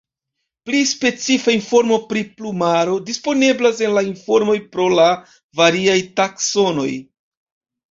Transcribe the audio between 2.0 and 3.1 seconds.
pri plumaro